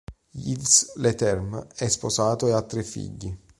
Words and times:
Yves 0.33 0.93
Leterme 0.95 1.67
è 1.75 1.87
sposato 1.87 2.47
e 2.47 2.53
ha 2.53 2.61
tre 2.63 2.81
figli. 2.81 3.37